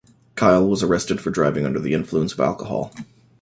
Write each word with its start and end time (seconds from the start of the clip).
Kyle 0.33 0.67
was 0.67 0.81
arrested 0.81 1.21
for 1.21 1.29
driving 1.29 1.63
under 1.63 1.77
the 1.77 1.93
influence 1.93 2.33
of 2.33 2.39
alcohol. 2.39 2.91